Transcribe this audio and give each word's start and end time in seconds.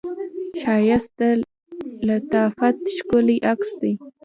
ښایست 0.61 1.11
د 1.19 1.21
لطافت 2.07 2.77
ښکلی 2.95 3.37
عکس 3.51 3.69
دی 3.81 3.93